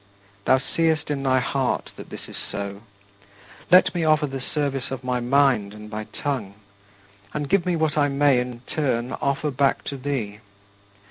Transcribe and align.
Thou 0.45 0.57
seest 0.57 1.11
in 1.11 1.21
my 1.21 1.39
heart 1.39 1.91
that 1.95 2.09
this 2.09 2.27
is 2.27 2.35
so. 2.35 2.81
Let 3.69 3.93
me 3.93 4.03
offer 4.03 4.25
the 4.25 4.41
service 4.41 4.89
of 4.89 5.03
my 5.03 5.19
mind 5.19 5.75
and 5.75 5.91
my 5.91 6.05
tongue 6.05 6.55
and 7.35 7.47
give 7.47 7.67
me 7.67 7.75
what 7.75 7.99
I 7.99 8.07
may 8.07 8.39
in 8.39 8.61
turn 8.61 9.11
offer 9.13 9.51
back 9.51 9.83
to 9.83 9.97
thee. 9.97 10.39